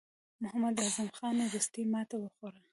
[0.43, 2.61] محمد اعظم خان وروستۍ ماته وخوړه.